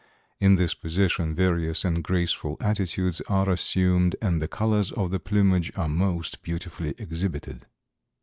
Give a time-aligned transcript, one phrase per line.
[0.39, 5.71] In this position various and graceful attitudes are assumed and the colors of the plumage
[5.75, 7.67] are most beautifully exhibited.